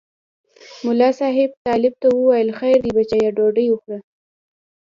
ملا 0.85 1.09
صاحب 1.19 1.49
طالب 1.67 1.93
ته 2.01 2.07
وویل 2.11 2.49
خیر 2.59 2.77
دی 2.83 2.91
بچیه 2.97 3.29
ډوډۍ 3.37 3.67
وخوره. 3.69 3.99